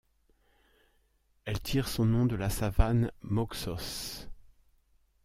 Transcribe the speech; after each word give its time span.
Elle 1.45 1.59
tire 1.61 1.87
son 1.87 2.05
nom 2.05 2.25
de 2.25 2.35
la 2.35 2.49
savane 2.49 3.11
Moxos. 3.21 4.27